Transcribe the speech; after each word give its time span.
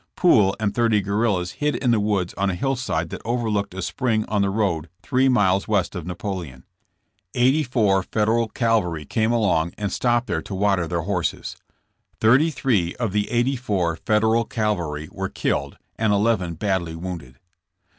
Poole 0.15 0.55
and 0.59 0.73
thirty 0.73 0.99
guerrillas 0.99 1.51
hid 1.51 1.75
in 1.75 1.91
the 1.91 1.99
woods 1.99 2.33
on 2.33 2.49
a 2.49 2.55
hillside 2.55 3.09
that 3.11 3.21
overlooked 3.23 3.75
a 3.75 3.83
spring 3.83 4.25
on 4.25 4.41
the 4.41 4.49
road 4.49 4.89
three 5.03 5.29
miles 5.29 5.67
west 5.67 5.93
of 5.93 6.07
Napoleon. 6.07 6.65
Eighty 7.35 7.61
four 7.61 8.01
Federal 8.01 8.49
cav 8.49 8.81
alry 8.81 9.07
came 9.07 9.31
along 9.31 9.73
and 9.77 9.91
stopped 9.91 10.25
there 10.25 10.41
to 10.41 10.55
water 10.55 10.87
their 10.87 11.01
horses. 11.03 11.55
Thirty 12.19 12.49
three 12.49 12.95
of 12.95 13.11
the 13.11 13.29
eighty 13.29 13.55
four 13.55 13.95
Federal 13.95 14.43
cavalry 14.43 15.07
were 15.11 15.29
killed 15.29 15.77
and 15.99 16.11
eleven 16.11 16.55
badly 16.55 16.95
wounded. 16.95 17.37